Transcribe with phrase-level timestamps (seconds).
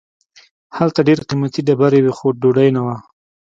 [0.77, 2.95] هلته ډیر قیمتي ډبرې وې خو ډوډۍ نه وه.